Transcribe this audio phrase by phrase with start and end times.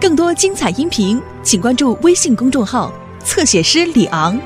[0.00, 2.92] 更多精彩音频，请关注微信公众号
[3.24, 4.40] “侧写师李昂”。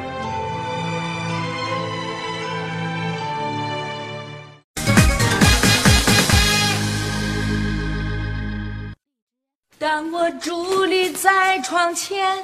[9.79, 12.43] 当我伫立在窗前，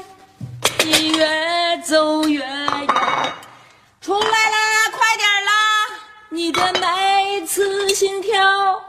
[0.85, 1.27] 你越
[1.87, 2.69] 走越远。
[4.03, 5.53] 出来啦，快点啦！
[6.29, 8.83] 你的每一次心跳。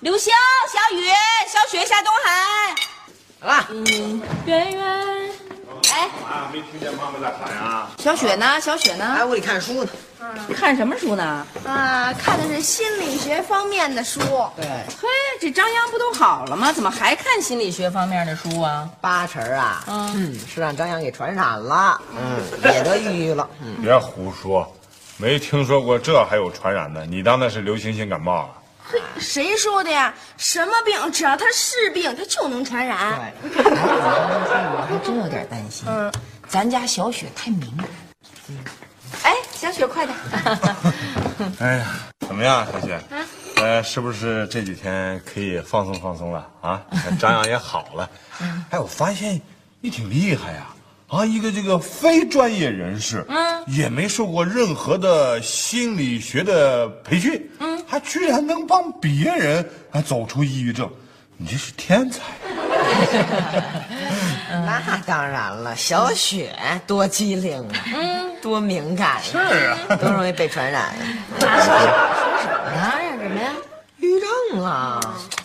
[0.00, 0.32] 刘星、
[0.68, 1.06] 小雨、
[1.46, 2.74] 小雪、夏东海，
[3.44, 3.68] 啊，
[4.46, 4.84] 圆圆。
[5.90, 7.88] 哎，啊，没听见妈妈在喊呀？
[7.98, 8.60] 小雪呢？
[8.60, 9.16] 小雪呢？
[9.18, 9.90] 在屋里看书呢。
[10.54, 11.44] 看什么书呢？
[11.66, 14.20] 啊，看的是心理学方面的书。
[14.56, 14.64] 对，
[15.00, 15.08] 嘿，
[15.40, 16.72] 这张扬不都好了吗？
[16.72, 18.88] 怎么还看心理学方面的书啊？
[19.00, 23.48] 八成啊，嗯嗯，是让张扬给传染了，嗯，也得抑郁了。
[23.60, 24.72] 嗯，别胡说，
[25.16, 27.04] 没听说过这还有传染的。
[27.04, 28.48] 你当那是流行性感冒啊？
[29.18, 30.12] 谁说的呀？
[30.36, 33.32] 什么病只要它是病，它就能传染。
[33.42, 35.86] 对，我还真有点担心。
[35.88, 36.12] 嗯，
[36.48, 37.86] 咱家小雪太敏感。
[39.22, 40.18] 哎，小雪，快点！
[41.60, 41.86] 哎呀，
[42.20, 43.00] 怎么样，小雪？
[43.56, 46.82] 呃，是不是这几天可以放松放松了啊？
[47.18, 48.10] 张扬也好了。
[48.70, 49.40] 哎，我发现
[49.80, 50.66] 你挺厉害呀！
[50.66, 50.74] 啊，
[51.26, 60.90] 一个这个非专业人士，嗯，也没受过任何的心理学的培训，嗯，还居然能帮别人啊走出抑郁症，
[61.36, 62.22] 你这是天才。
[64.48, 66.54] 那当然了，小雪
[66.86, 70.94] 多机灵啊，嗯，多敏感，是啊多容易被传染。
[71.40, 73.52] 啊，什么呀？
[73.98, 74.20] 抑郁
[74.50, 75.00] 症啊，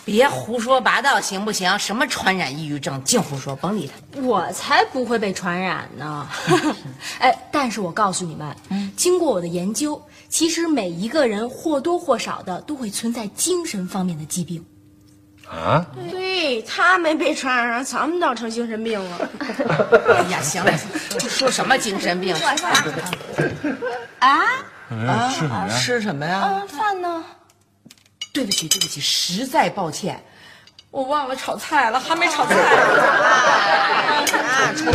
[0.08, 1.78] 别胡说八道，行不行？
[1.78, 4.22] 什么传染抑郁症，净胡说，甭理他。
[4.22, 6.26] 我才不会被传染呢！
[7.20, 8.56] 哎，但是我告诉你们，
[8.96, 14.64] 经过我的研究，其实每一个人或多或少的都会存在精神方面的疾病。
[15.46, 19.28] 啊，对他没被传染，咱们倒成精神病了。
[19.40, 20.72] 哎呀，行了，
[21.28, 22.34] 说什么精神病？
[24.20, 24.40] 啊，
[24.88, 25.78] 啊，吃什么呀？
[25.78, 26.38] 吃什么呀？
[26.38, 27.22] 啊饭呢？
[28.38, 30.22] 对不起，对不起，实在抱歉，
[30.92, 32.54] 我忘了炒菜了，还没炒菜。
[32.54, 34.24] 啊，
[34.76, 34.94] 冲啊！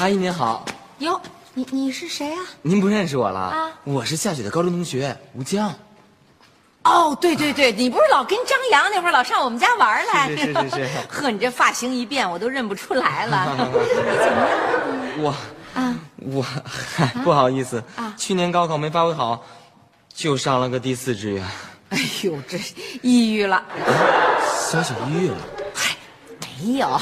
[0.00, 0.66] 阿姨您好，
[0.98, 1.18] 哟，
[1.54, 2.40] 你你是谁啊？
[2.60, 3.40] 您不认识我了？
[3.40, 5.74] 啊我是夏雪的高中同学吴江。
[6.82, 10.28] 哦，对对对，你不是老跟张扬那会儿老上我们家玩来？
[10.30, 13.56] 是是是 呵，你这发型一变，我都认不出来了。
[15.20, 15.34] 我
[15.74, 17.82] 啊，我嗨， 不好意思，
[18.16, 19.44] 去年高考没发挥好，
[20.14, 21.44] 就上了个第四志愿。
[21.90, 22.58] 哎呦，这
[23.02, 23.62] 抑郁了？
[24.70, 25.36] 小小抑郁了，
[25.74, 25.94] 嗨，
[26.62, 27.00] 没有，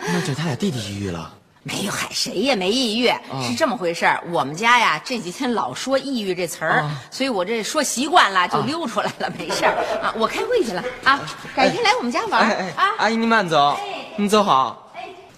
[0.00, 1.34] 那就他俩弟弟抑郁了。
[1.64, 3.08] 没有，嗨，谁也没抑郁，
[3.42, 4.22] 是这么回事儿。
[4.30, 10.14] 我们家呀这几天老说抑郁这词儿，所以我这说习惯了就溜出来了，没事儿啊。
[10.16, 11.20] 我开会去了啊，
[11.54, 12.94] 改天来我们家玩哎儿哎，啊。
[12.98, 13.78] 阿姨您慢走，
[14.16, 14.90] 您走好。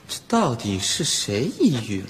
[0.07, 2.09] 这到底是谁抑郁了？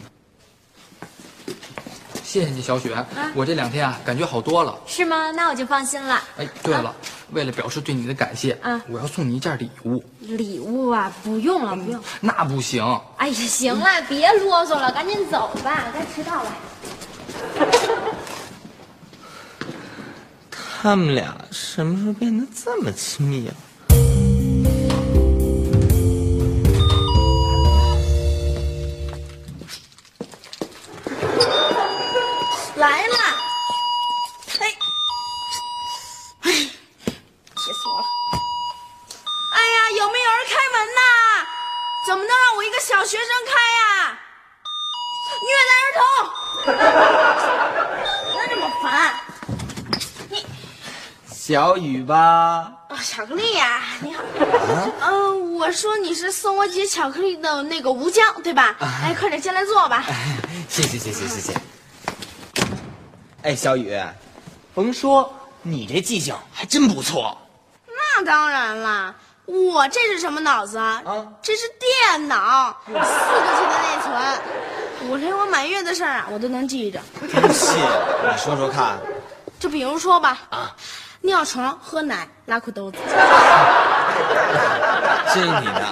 [2.23, 2.95] 谢谢你，小雪。
[3.35, 4.79] 我这两天啊，感觉好多了。
[4.87, 5.31] 是吗？
[5.31, 6.23] 那我就放心了。
[6.39, 6.95] 哎，对了，
[7.33, 10.03] 为了表示对你的感谢，啊我要送你一件礼物。
[10.21, 12.01] 礼物啊，不用了，不用。
[12.21, 12.85] 那不行，
[13.17, 16.53] 哎呀，行了，别啰嗦了，赶紧走吧，该迟到了。
[20.83, 23.55] 他们俩什么时候变得这么亲密了？
[23.55, 23.70] 来
[51.51, 52.73] 小雨吧？
[52.89, 52.95] 啊！
[53.05, 54.23] 巧克力呀、你好。
[55.01, 58.77] 嗯、我说你是送我姐巧克力的那个吴江对吧？
[58.79, 60.05] 哎，快点进来坐吧。
[60.69, 61.61] 谢谢谢谢谢谢。
[63.43, 64.01] 哎，小雨，
[64.73, 67.37] 甭说，你这记性还真不错。
[67.89, 69.13] 那当然啦，
[69.47, 71.03] 我这是什么脑子啊？
[71.05, 77.01] 啊这是电脑，四个 G 的内存，我连我满月的事儿啊，我都能记着。
[77.21, 77.75] 真信？
[77.75, 79.01] 你说说看。
[79.59, 80.75] 就比如说吧，啊
[81.21, 82.99] 尿床、喝奶、拉裤兜子。
[85.33, 85.83] 这是你的。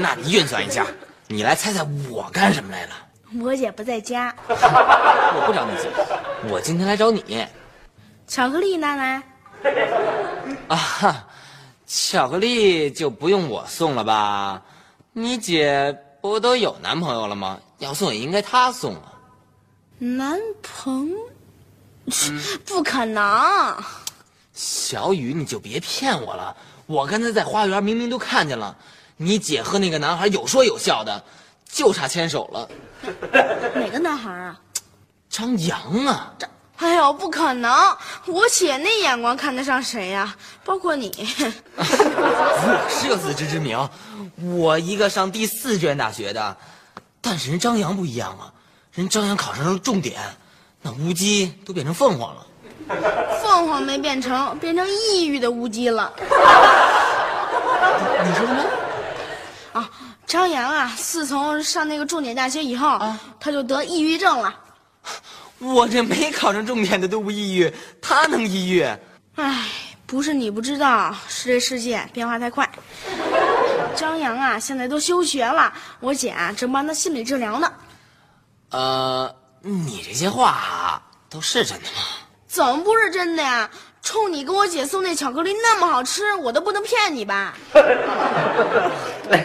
[0.00, 0.86] 那你运算一下，
[1.26, 2.92] 你来猜猜我干什么来了？
[3.40, 5.88] 我姐不在家， 我不找你姐，
[6.52, 7.46] 我今天来找你
[8.26, 9.22] 巧克力拿来。
[10.68, 10.76] 啊！
[10.76, 11.26] 哈
[11.86, 14.62] 巧克力就不用我送了吧？
[15.12, 17.58] 你姐不都有男朋友了吗？
[17.78, 19.12] 要送也应该她送啊。
[19.98, 21.16] 男朋友？
[22.64, 23.76] 不可能！
[24.54, 26.56] 小雨，你就别骗我了。
[26.86, 28.76] 我刚才在花园明明都看见了，
[29.16, 31.24] 你姐和那个男孩有说有笑的，
[31.70, 32.68] 就差牵手了。
[33.74, 34.58] 哪个男孩啊？
[35.28, 36.34] 张扬啊！
[36.78, 37.96] 哎呦，不可能！
[38.26, 40.34] 我姐那眼光看得上谁呀？
[40.64, 41.12] 包括你。
[41.76, 43.88] 我是有自知之明，
[44.36, 46.56] 我一个上第四志愿大学的，
[47.20, 48.52] 但是人张扬不一样啊，
[48.92, 50.20] 人张扬考上了重点，
[50.82, 52.46] 那乌鸡都变成凤凰了。
[53.42, 56.12] 凤凰没变成，变成抑郁的乌鸡了。
[58.24, 58.64] 你说什么？
[59.72, 59.90] 啊，
[60.26, 64.54] 张扬啊，自从上那个重点大学以后，啊、他就得抑郁症了。
[65.58, 68.82] 我这没考上重点的都不抑郁，他能抑郁？
[69.36, 69.68] 唉，
[70.06, 72.68] 不是你不知道，是这世界变化太快。
[73.94, 77.72] 张扬啊，现在都休学了，我姐啊正帮他心理治疗呢。
[78.70, 81.92] 呃，你这些话都是真的吗？
[82.48, 83.70] 怎么不是真的呀？
[84.02, 87.54] 冲你跟我姐送那巧克力那么好吃，我都不能骗你吧？
[89.28, 89.44] 来。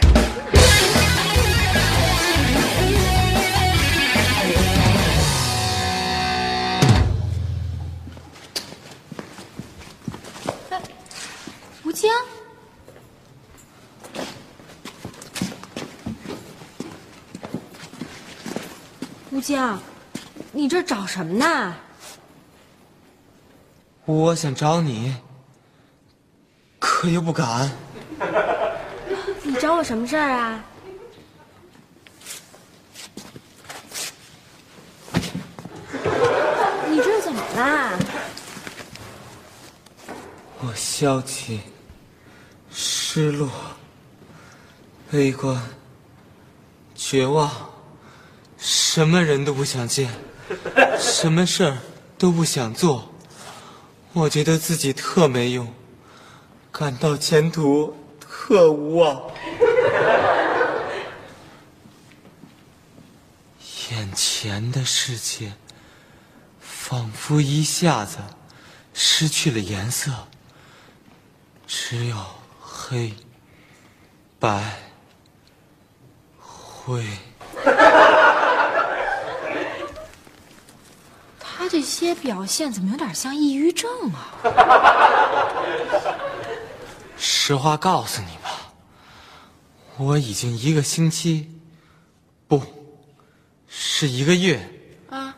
[11.84, 12.12] 吴京，
[19.32, 19.80] 吴京，
[20.56, 21.76] 你这找什么呢？
[24.06, 25.14] 我想找你，
[26.80, 27.70] 可又不敢。
[29.44, 30.64] 你找我什么事儿啊？
[36.90, 38.00] 你这是怎么啦？
[40.62, 41.60] 我消极、
[42.72, 43.52] 失落、
[45.12, 45.62] 悲观、
[46.96, 47.52] 绝望，
[48.58, 50.10] 什么人都不想见，
[51.00, 51.78] 什么事儿
[52.18, 53.12] 都不想做。
[54.14, 55.74] 我觉得自己特没用，
[56.72, 59.22] 感到前途特无望。
[63.92, 65.54] 眼前的世界
[66.60, 68.18] 仿佛一下子
[68.94, 70.12] 失去了颜色。
[71.68, 72.16] 只有
[72.60, 73.14] 黑、
[74.40, 74.80] 白、
[76.40, 77.06] 灰。
[81.40, 84.32] 他这些表现怎么有点像抑郁症啊？
[87.18, 88.50] 实话告诉你吧，
[89.98, 91.52] 我已经一个星期，
[92.48, 92.64] 不，
[93.68, 94.58] 是一个月
[95.10, 95.36] 啊，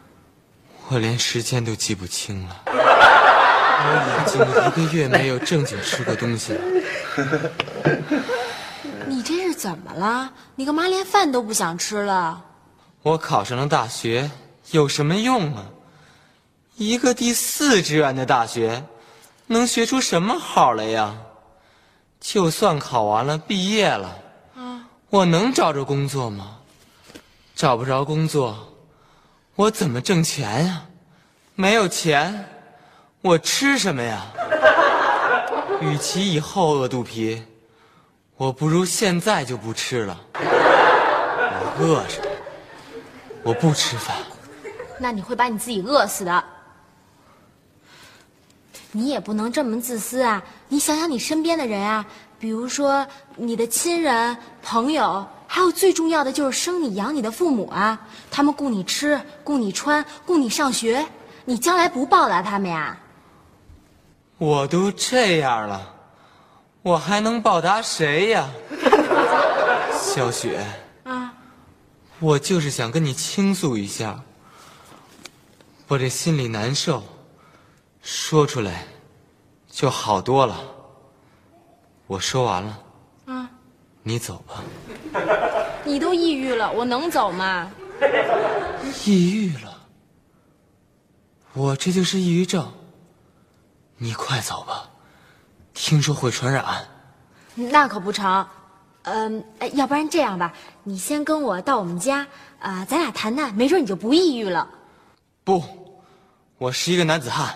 [0.89, 2.61] 我连时间都记不清了。
[2.67, 6.61] 我已经一个月没有正经吃过东西了。
[9.09, 10.31] 你这是怎么了？
[10.53, 12.45] 你干嘛连饭都不想吃了？
[13.01, 14.29] 我考上了大学，
[14.69, 15.65] 有什么用啊？
[16.77, 18.83] 一个第四志愿的大学，
[19.47, 21.15] 能学出什么好来呀？
[22.19, 24.15] 就算考完了，毕业了，
[25.09, 26.59] 我能找着工作吗？
[27.55, 28.77] 找不着工作，
[29.55, 30.83] 我怎么挣钱呀？
[31.55, 32.45] 没有钱。
[33.21, 34.27] 我吃什么呀？
[35.81, 37.43] 与其以后饿肚皮，
[38.35, 40.15] 我不如现在就不吃了。
[40.35, 42.21] 我饿着，
[43.41, 44.15] 我不吃饭。
[44.99, 46.43] 那你会把你自己饿死的。
[48.91, 50.41] 你也不能这么自私啊！
[50.69, 52.05] 你想想你身边的人啊，
[52.39, 57.99] 比如说你的亲人、朋友，还有最重要的就是生你养你的父母啊。
[58.31, 61.05] 他们供你吃，供你穿，供你上学，
[61.45, 62.97] 你将来不报答他们呀？
[64.37, 65.93] 我都这样了，
[66.81, 68.47] 我还能报答谁呀？
[69.99, 70.65] 小雪
[71.03, 71.33] 啊，
[72.19, 74.19] 我就是想跟你倾诉一下，
[75.87, 77.03] 我这心里难受，
[78.09, 78.85] 说出来
[79.69, 80.57] 就好多了。
[82.07, 82.79] 我说完了，
[83.25, 83.49] 啊，
[84.01, 84.63] 你走吧。
[85.83, 87.69] 你都抑郁了，我能走吗？
[89.03, 89.77] 抑郁了，
[91.51, 92.71] 我这就是抑郁症。
[93.97, 94.89] 你快走吧，
[95.73, 96.63] 听说会传染。
[97.55, 98.47] 那可不成，
[99.03, 102.25] 嗯，要不然这样吧，你先跟我到我们家，
[102.59, 104.65] 啊，咱俩谈谈，没准你就不抑郁了。
[105.43, 105.61] 不，
[106.57, 107.53] 我是一个男子汉，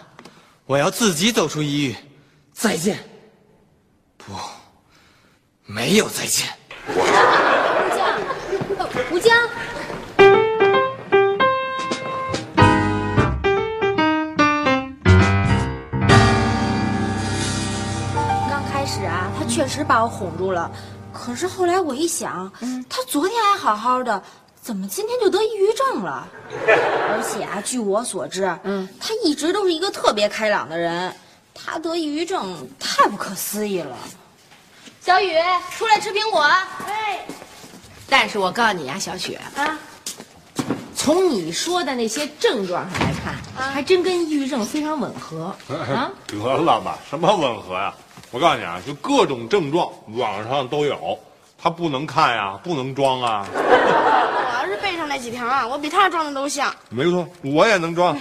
[0.72, 1.94] 我要自己走出抑郁。
[2.54, 2.98] 再见。
[4.16, 4.32] 不，
[5.66, 6.48] 没有再见。
[6.88, 6.96] 吴
[7.94, 8.18] 江，
[9.12, 9.36] 吴江。
[18.50, 20.72] 刚开始啊，他确实把我哄住了，
[21.12, 22.50] 可是后来我一想，
[22.88, 24.24] 他昨天还好好的，
[24.62, 26.28] 怎么今天就得抑郁症了？
[27.10, 31.12] 而且啊，据我所知，嗯，他一直都是一个特别开朗的人，
[31.54, 33.98] 他得抑郁症太不可思议了。
[35.02, 35.34] 小雨，
[35.76, 36.42] 出来吃苹果。
[36.44, 37.26] 哎，
[38.08, 39.80] 但是我告诉你呀、小雪，啊，
[40.96, 46.12] 从你说的那些症状上来看，还真跟抑郁症非常吻合啊。
[46.28, 47.92] 得了吧，什么吻合呀？
[48.30, 51.18] 我告诉你啊，就各种症状，网上都有，
[51.62, 53.46] 他不能看呀，不能装啊。
[53.54, 56.74] 我要是背上那几条啊，我比他装的都像。
[56.90, 58.18] 没错，我也能装。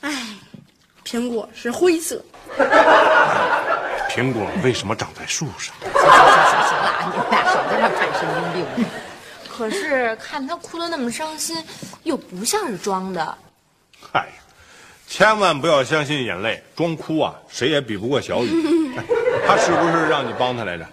[0.00, 0.12] 哎
[1.04, 2.20] 苹果是灰色，
[4.08, 5.74] 苹果为什么长在树上？
[5.82, 8.86] 行行行行了，你们俩少在那儿看神经病。
[9.46, 11.62] 可是看他哭得那么伤心，
[12.04, 13.36] 又不像是装的。
[14.12, 14.32] 哎呀，
[15.06, 18.96] 千万不要相信眼泪，装哭啊，谁也比不过小雨。
[18.96, 19.04] 哎
[19.46, 20.86] 他是不是让你帮他来着？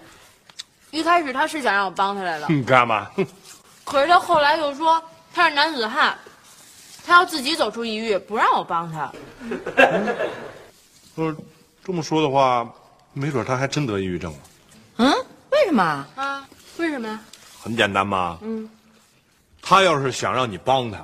[0.92, 3.10] 一开始他是想让我帮他来了，你干嘛？
[3.16, 3.26] 哼
[3.82, 6.16] 可是他后来又说他是男子汉，
[7.04, 9.10] 他要自己走出抑郁，不让我帮他。
[11.14, 11.34] 不是
[11.82, 12.70] 这么说的话，
[13.14, 14.38] 没准他还真得抑郁症了。
[14.98, 15.10] 嗯，
[15.50, 16.06] 为什么？
[16.14, 16.46] 啊？
[16.76, 17.18] 为什么呀？
[17.58, 18.38] 很简单嘛。
[18.42, 18.68] 嗯，
[19.62, 21.02] 他要是想让你帮他，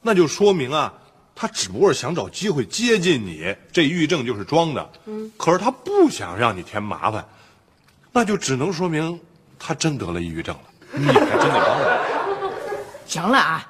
[0.00, 0.90] 那就说明啊，
[1.34, 4.90] 他只不过是想找机会接近你，这抑郁症就是装的。
[5.04, 7.22] 嗯，可是他不想让你添麻烦，
[8.12, 9.20] 那就只能说明
[9.58, 10.62] 他真得了抑郁症了。
[10.92, 11.98] 你还真得帮他。
[13.06, 13.68] 行了啊，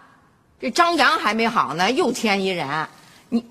[0.61, 2.89] 这张扬还没好呢，又添一人，
[3.29, 3.45] 你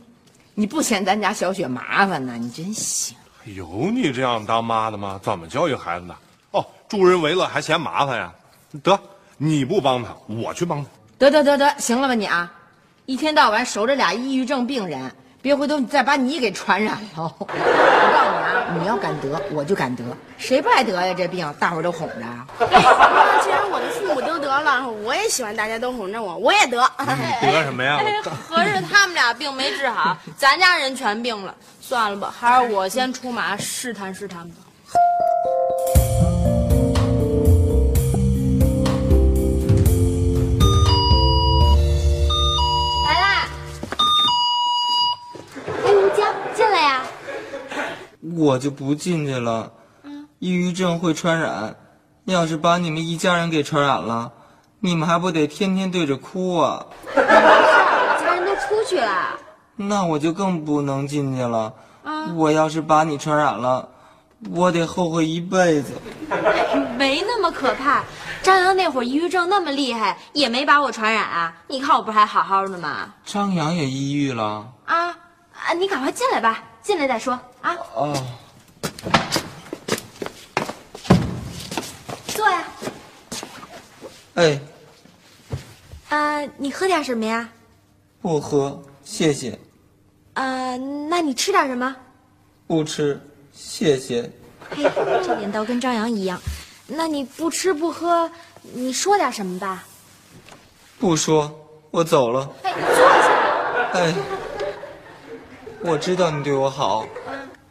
[0.54, 2.38] 你不嫌咱家小雪麻烦呢？
[2.38, 3.16] 你真行。
[3.46, 5.20] 有你这样当妈的吗？
[5.22, 6.16] 怎么教育孩子的？
[6.52, 8.34] 哦，助人为乐还嫌麻烦呀？
[8.82, 9.00] 得，
[9.38, 10.90] 你不帮他，我去帮他。
[11.20, 12.52] 得得得得，行了吧你啊，
[13.06, 15.12] 一天到晚守着俩抑郁症病人，
[15.46, 17.32] 别回头你再把你给传染了。
[17.38, 20.04] 我告诉你啊，你要敢得，我就敢得，
[20.40, 21.14] 谁不爱得呀？
[21.16, 22.16] 这病大伙儿都哄着。
[22.58, 22.66] 那
[23.44, 26.82] 既然我的父母都得了，我也喜欢大家都哄着我，我也得。
[26.98, 28.00] 得什么呀？
[28.50, 31.54] 合着他们俩病没治好， 咱家人全病了。
[31.80, 34.56] 算了吧，还是我先出马试探试探吧。
[48.56, 49.70] 我就不进去了。
[50.04, 51.76] 嗯抑郁症会传染，
[52.24, 54.32] 要是把你们一家人给传染了，
[54.80, 56.86] 你们还不得天天对着哭啊？
[57.16, 59.38] 家人都出去了。
[59.76, 61.74] 那我就更不能进去了。
[62.36, 63.90] 我要是把你传染了，
[64.52, 65.92] 我得后悔一辈子。
[66.98, 68.04] 没那么可怕。
[68.42, 71.54] 张扬那会儿抑郁症那么厉害，也没把我传染啊。
[71.68, 73.14] 你看我不是还好好的吗？
[73.26, 74.66] 张扬也抑郁了。
[74.86, 75.74] 啊啊！
[75.78, 77.76] 你赶快进来吧，进来再说啊。
[77.96, 78.14] 哦，
[82.28, 82.64] 坐呀。
[84.36, 84.60] 哎，
[86.10, 87.50] 啊，你喝点什么呀？
[88.22, 89.58] 不喝，谢谢。
[90.34, 90.78] 呃，
[91.10, 91.96] 那你吃点什么？
[92.68, 93.22] 不吃，
[93.54, 94.30] 谢谢。
[94.70, 94.84] 嘿，
[95.24, 96.42] 这点倒跟张扬一样。
[96.88, 98.30] 那你不吃不喝，
[98.74, 99.84] 你说点什么吧？
[101.00, 101.52] 不说，
[101.92, 102.50] 我走了。
[102.64, 103.90] 哎，坐下。
[103.94, 104.14] 哎，
[105.82, 107.06] 我知道你对我好，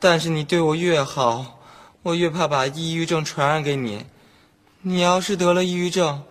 [0.04, 1.58] 但是你对我越好，
[2.02, 4.04] 我越怕把抑郁症传染给你。
[4.82, 6.23] 你要是得了抑郁症，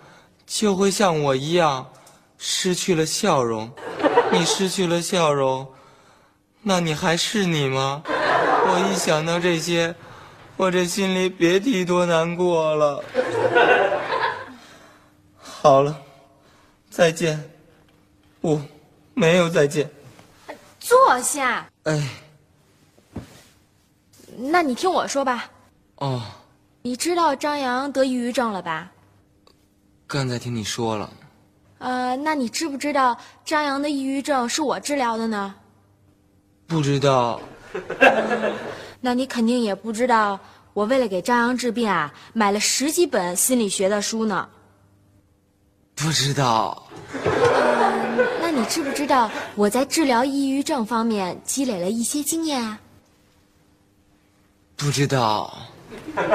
[0.46, 1.92] 就会像我一样，
[2.38, 3.72] 失去了笑容。
[4.32, 5.68] 你失去了笑容，
[6.62, 8.04] 那你还是你吗？
[8.06, 9.96] 我一想到这些，
[10.56, 13.04] 我这心里别提多难过了。
[15.40, 16.00] 好了，
[16.92, 17.44] 再见。
[18.40, 18.62] 不，
[19.16, 19.90] 没有再见。
[20.80, 21.68] 坐下。
[21.86, 22.08] 哎，
[24.38, 25.50] 那你听我说吧。
[25.98, 26.22] 哦，
[26.82, 28.92] 你知道张扬得抑郁症了吧？
[30.08, 31.10] 刚才听你说了，
[31.80, 35.56] 呃，那你知不知道张扬的抑郁症是我治疗的呢？
[36.68, 37.42] 不知道。
[39.02, 40.40] 那你肯定也不知道，
[40.74, 44.48] 我为了给张扬治病啊，买了十几本心理学的书呢。
[45.96, 46.88] 不知道，
[48.42, 52.80] 那你知不知道我在治疗抑郁症方面积累了一些经验啊？
[54.84, 55.58] 不知道，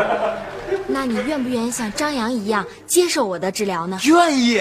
[0.88, 4.00] 那你愿不愿意像张扬一样接受我的治疗呢？
[4.04, 4.54] 愿意，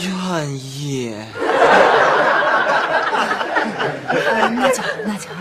[0.00, 1.14] 愿意。
[4.08, 5.34] 呃那就好，那就好。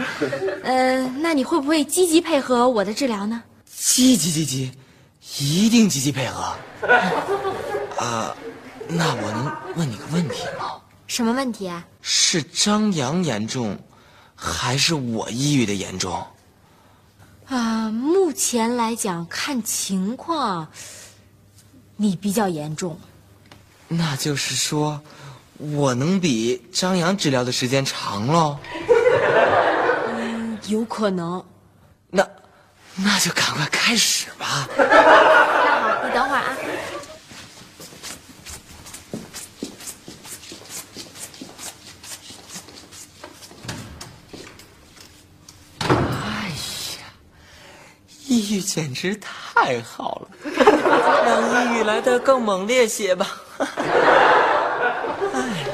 [0.63, 3.41] 呃，那你会不会积极配合我的治疗呢？
[3.65, 4.71] 积极积极，
[5.39, 6.53] 一定积极配合。
[7.97, 8.35] 啊，
[8.89, 10.73] 那我能问你个问题吗？
[11.07, 11.85] 什么问题啊？
[12.01, 13.77] 是张扬严重，
[14.35, 16.21] 还是我抑郁的严重？
[17.47, 20.67] 啊，目前来讲看情况，
[21.97, 22.97] 你比较严重。
[23.87, 25.01] 那就是说，
[25.57, 28.57] 我能比张扬治疗的时间长喽？
[30.67, 31.43] 有可能。
[32.09, 32.25] 那，
[32.95, 34.67] 那就赶快开始吧。
[34.77, 36.55] 那好，你等会儿啊。
[48.43, 50.27] 抑郁简直太好了，
[51.25, 53.25] 让抑郁来得更猛烈些吧。
[55.33, 55.65] 哎。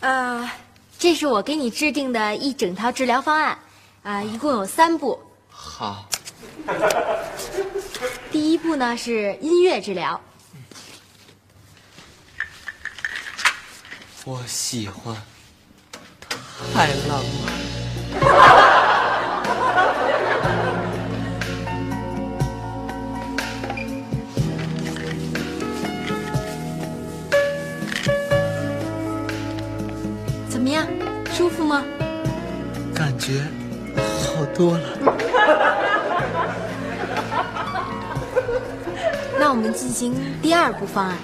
[0.00, 0.48] 呃，
[0.96, 3.58] 这是我给你制定的一整套治疗方案，
[4.04, 5.20] 啊、一共有三步。
[5.50, 6.08] 好，
[6.66, 6.72] 第
[8.58, 10.20] 一步呢是音乐治疗，
[14.24, 15.14] 我喜欢，
[16.74, 17.52] 太浪漫。
[30.50, 30.84] 怎么样，
[31.32, 31.84] 舒服吗？
[32.92, 33.40] 感觉
[33.94, 34.98] 好多了。
[39.48, 41.16] 那我们进行第二步方案，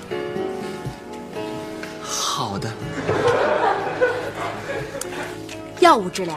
[2.03, 2.73] 好的，
[5.81, 6.35] 药物治疗。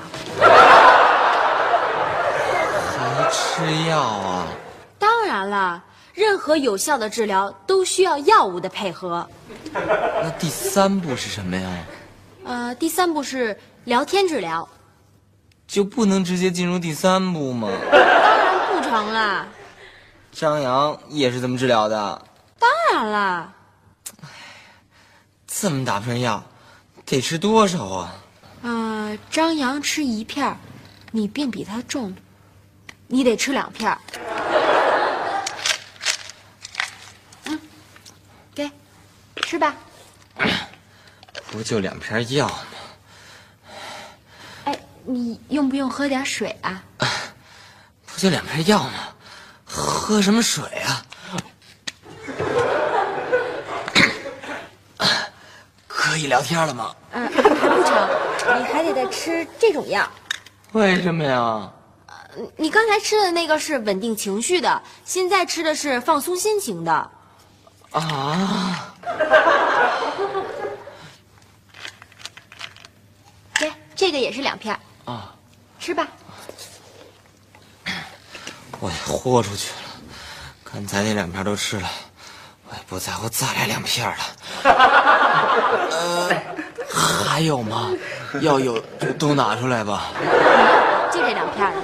[2.91, 4.48] 还吃药啊？
[5.00, 5.82] 当然了，
[6.13, 9.25] 任何有效的治疗都需要药物的配合。
[9.74, 11.70] 那第三步是什么呀？
[12.44, 14.67] 呃，第三步是聊天治疗，
[15.65, 17.70] 就不能直接进入第三步吗？
[17.89, 19.48] 当然不成了。
[20.38, 22.24] 张扬也是这么治疗的，
[22.60, 23.51] 当然啦，
[25.48, 26.44] 这么大片药，
[27.08, 28.14] 得吃多少啊？
[28.62, 30.55] 呃，张扬吃一片儿，
[31.09, 32.16] 你病比他重，
[33.07, 34.00] 你得吃两片儿。
[37.46, 37.59] 嗯，
[38.53, 38.70] 给，
[39.38, 39.75] 吃吧。
[41.50, 42.59] 不就两片药吗？
[44.66, 46.83] 哎，你用不用喝点水啊？
[48.05, 48.92] 不就两片药吗？
[49.68, 51.03] 喝什么水啊？
[55.88, 56.96] 可以聊天了吗？
[57.12, 58.10] 嗯、还不成，
[58.60, 60.10] 你还得再吃这种药。
[60.72, 61.70] 为什么呀？
[62.56, 67.12] 你刚才吃的那个是稳定情绪的，现在吃的是放松心情的。
[67.92, 68.94] 啊，
[73.60, 75.36] 给，这个也是两片啊，
[75.80, 76.08] 吃吧。
[78.79, 79.75] 我也豁出去了，
[80.63, 81.90] 刚才那两片都吃了，
[82.70, 84.18] 我也不在乎再来两片了。
[85.92, 86.29] 呃，
[86.94, 87.92] 还有吗？
[88.42, 90.11] 要有就都拿出来吧。
[91.11, 91.81] 就这两片了。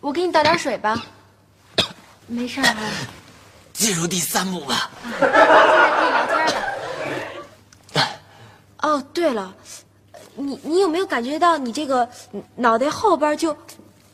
[0.00, 1.00] 我给你倒点水吧。
[2.26, 2.76] 没事儿啊，
[3.72, 4.90] 进入第三步吧。
[5.20, 6.62] 现在可以聊天了。
[8.80, 9.54] 哦，对了，
[10.36, 12.08] 你你有没有感觉到你这个
[12.56, 13.56] 脑袋后边就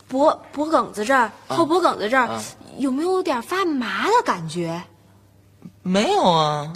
[0.09, 2.43] 脖脖梗子这儿后脖梗子这儿、啊
[2.79, 4.81] 有没有点发麻的感觉？
[5.83, 6.73] 没有啊，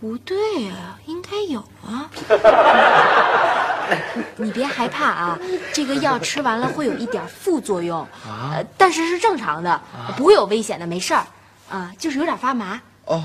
[0.00, 2.10] 不对呀、应该有啊。
[4.36, 5.38] 你别害怕啊，
[5.72, 9.80] 这个药吃完了会有一点副作用，呃，但是是正常的，
[10.16, 11.24] 不会有危险的，没事儿，
[11.70, 12.80] 啊，就是有点发麻。
[13.04, 13.22] 哦，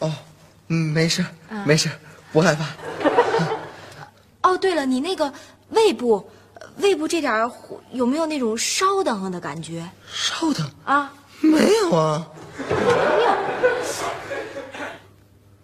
[0.00, 0.12] 哦，
[0.68, 1.24] 嗯，没事，
[1.64, 1.88] 没事，
[2.32, 2.66] 不害怕。
[4.56, 5.30] 哦，对了，你那个
[5.68, 7.50] 胃部，呃胃部这点儿
[7.92, 11.12] 有没有那种烧得慌的感觉稍等，啊？
[11.40, 12.26] 没有啊。
[12.58, 12.64] 没
[13.22, 13.36] 有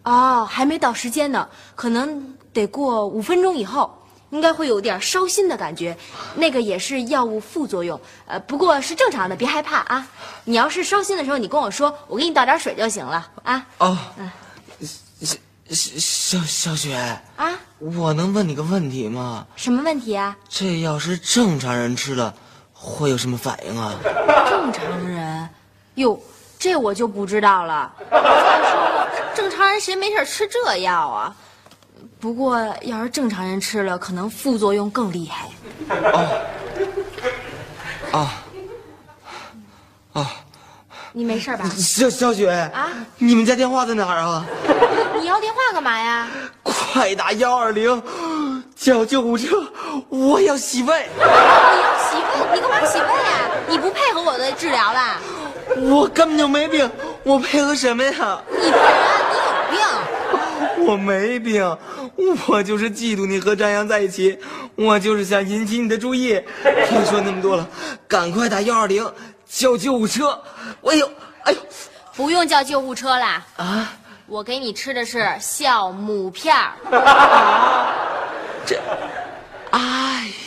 [0.03, 3.91] 哦，还没到时间呢，可能得过五分钟以后，
[4.29, 5.97] 应该会有点烧心的感觉，
[6.35, 10.07] 那个也是药物副作用，呃，不过是正常的，别害怕啊。
[10.45, 14.23] 你要是烧心的时候，你跟我说，我给你倒点水就行了啊哦，小
[15.73, 16.95] 小小雪，
[17.37, 17.49] 啊！
[17.79, 19.47] 我能问你个问题吗？
[19.57, 20.37] 什么问题啊？
[20.49, 22.35] 这要是正常人吃了，
[22.73, 23.95] 会有什么反应啊？
[24.49, 25.49] 正常人，
[25.95, 26.21] 哟，
[26.59, 27.93] 这我就不知道了。
[28.11, 31.35] 再说了，正常人谁没事吃这药啊？
[32.21, 35.49] 不过要是正常人吃了，可能副作用更厉害。
[38.13, 38.29] 哦
[40.13, 40.27] 哦！
[41.15, 41.69] 你没事吧？
[41.77, 44.47] 小小雪啊，你们家电话在哪儿啊？
[45.23, 46.27] 你要电话干嘛呀？
[46.65, 48.03] 快打幺二零，
[48.75, 49.65] 叫救护车！
[50.09, 51.09] 我要洗胃！
[51.15, 52.57] 你要洗胃？
[52.57, 53.51] 你干嘛洗胃啊？
[53.69, 55.19] 你不配合我的治疗啦？
[55.77, 56.91] 我根本就没病，
[57.23, 58.11] 我配合什么呀？
[58.51, 58.99] 你不然
[59.71, 59.87] 你有
[60.77, 60.87] 病。
[60.89, 61.79] 我没病，
[62.49, 64.37] 我就是嫉妒你和张扬在一起，
[64.75, 66.43] 我就是想引起你的注意。
[66.65, 67.65] 别说那么多了，
[68.09, 69.09] 赶快打幺二零
[69.49, 70.37] 叫救护车！
[70.83, 71.09] 哎呦，
[71.45, 71.59] 哎呦，
[72.17, 73.41] 不用叫救护车啦！
[73.57, 73.93] 啊，
[74.33, 76.73] 我给你吃的是酵母片儿。
[78.65, 78.81] 这，
[79.73, 80.42] 哎。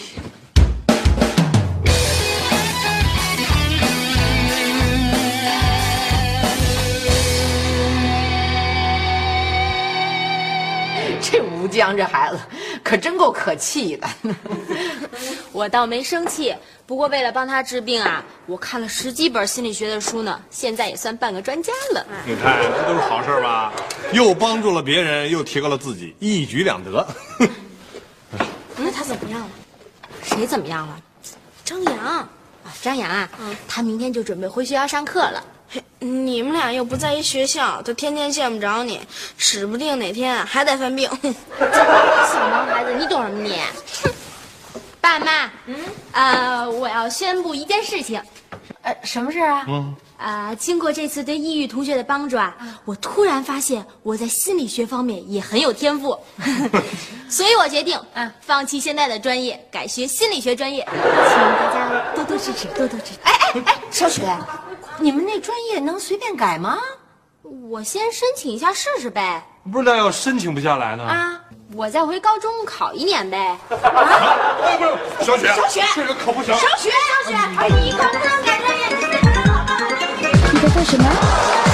[11.75, 12.39] 江这孩子
[12.83, 14.07] 可真够可气的。
[15.51, 22.05] 我倒没生气，不过为了帮他治病啊，我看了十几本心理学的书呢，现在也算半个专家了。
[22.25, 23.71] 你看，这都是好事吧？
[24.11, 27.07] 又帮助了别人，又提高了自己，一举两得。
[28.77, 29.49] 那他怎么样了？
[30.21, 30.99] 谁怎么样了？
[31.63, 32.29] 张扬啊，
[32.81, 33.29] 张扬啊，
[33.67, 35.43] 他明天就准备回学校上课了。
[35.99, 38.99] 你们俩又不在一学校，他天天见不着你，
[39.37, 41.09] 指不定哪天还得犯病。
[41.59, 43.59] 小毛孩子，你懂什么你？
[45.01, 45.75] 爸妈，嗯，
[46.11, 48.21] 呃，我要宣布一件事情。
[48.81, 49.65] 呃，什么事啊？
[49.67, 56.17] 嗯，啊，经过这次对抑郁同学的帮助啊，我突然发现我在心理学方面也很有天赋，
[57.29, 63.19] 所以我决定，啊，放弃现在的专业，改学心理学专业，请大家多多支持，多多支持。
[63.23, 64.23] 哎哎哎，小雪，
[64.99, 66.77] 你们那专业能随便改吗？
[67.69, 69.43] 我先申请一下试试呗。
[69.71, 71.03] 不是，那要申请不下来呢？
[71.03, 71.39] 啊，
[71.73, 73.37] 我再回高中考一年呗。
[73.69, 76.55] 啊，不是，小雪，小雪这个可不行。
[76.55, 76.89] 小雪，
[77.23, 78.87] 小雪，哎，你可不能改专业，
[80.53, 81.64] 你在做什么？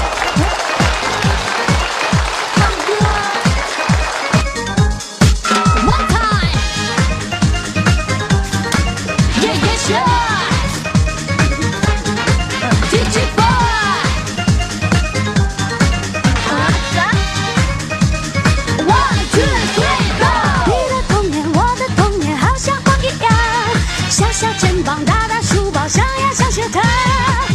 [24.42, 26.82] 小肩膀，大大书包，上呀上学堂。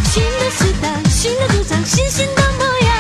[0.05, 2.95] 新的时代，新的主张，新新的模样，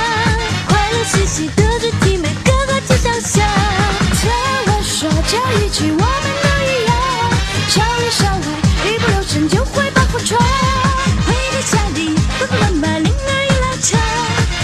[0.66, 3.46] 快乐嘻嘻的主题，每个个皆想象。
[4.10, 4.28] 听
[4.66, 6.94] 我说这一句，我们都一样，
[7.68, 10.36] 校里校外，一不留神就会把服装。
[11.24, 14.00] 回到家里，爸爸妈妈铃儿一拉长，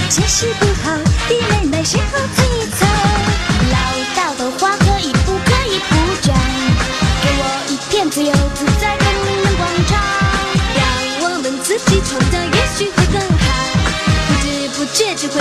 [0.08, 2.18] 解释不好，弟妹妹先后
[14.92, 15.40] 戒指会